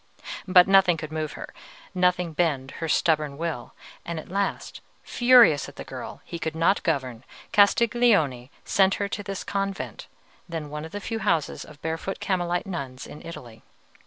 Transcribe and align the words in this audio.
But 0.47 0.67
nothing 0.67 0.97
could 0.97 1.11
move 1.11 1.33
her, 1.33 1.53
nothing 1.93 2.33
bend 2.33 2.71
her 2.81 2.89
stubborn 2.89 3.37
will; 3.37 3.75
and 4.03 4.17
at 4.19 4.29
last, 4.31 4.81
furious 5.03 5.69
at 5.69 5.75
the 5.75 5.83
girl 5.83 6.21
he 6.25 6.39
could 6.39 6.55
not 6.55 6.81
govern, 6.81 7.23
Castiglione 7.51 8.49
sent 8.65 8.95
her 8.95 9.07
to 9.09 9.21
this 9.21 9.43
convent, 9.43 10.07
then 10.49 10.71
one 10.71 10.85
of 10.85 10.91
the 10.91 11.01
few 11.01 11.19
houses 11.19 11.63
of 11.63 11.79
barefoot 11.83 12.19
Carmelite 12.19 12.65
nuns 12.65 13.05
in 13.05 13.23
Italy. 13.23 13.61